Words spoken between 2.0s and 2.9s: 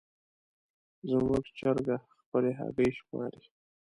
خپلې هګۍ